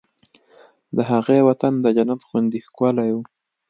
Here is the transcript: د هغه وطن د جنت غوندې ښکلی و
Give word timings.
د 0.97 0.99
هغه 1.11 1.35
وطن 1.49 1.73
د 1.81 1.85
جنت 1.97 2.21
غوندې 2.27 2.59
ښکلی 2.67 3.09
و 3.13 3.17